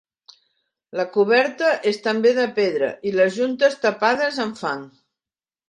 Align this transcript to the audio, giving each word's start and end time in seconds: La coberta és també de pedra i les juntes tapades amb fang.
La 0.99 1.05
coberta 1.17 1.69
és 1.91 2.01
també 2.09 2.33
de 2.39 2.47
pedra 2.57 2.91
i 3.11 3.13
les 3.21 3.39
juntes 3.39 3.79
tapades 3.87 4.43
amb 4.49 4.61
fang. 4.67 4.85